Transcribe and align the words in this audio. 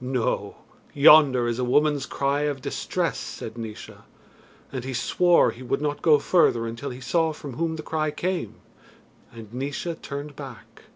"No! 0.00 0.56
yonder 0.94 1.46
is 1.46 1.60
a 1.60 1.64
woman's 1.64 2.06
cry 2.06 2.40
of 2.40 2.60
distress," 2.60 3.18
said 3.20 3.56
Naois, 3.56 4.02
and 4.72 4.82
he 4.82 4.92
swore 4.92 5.52
he 5.52 5.62
would 5.62 5.80
not 5.80 6.02
go 6.02 6.18
further 6.18 6.66
until 6.66 6.90
he 6.90 7.00
saw 7.00 7.32
from 7.32 7.52
whom 7.52 7.76
the 7.76 7.84
cry 7.84 8.10
came, 8.10 8.56
and 9.32 9.54
Naois 9.54 9.94
turned 10.02 10.34
back. 10.34 10.86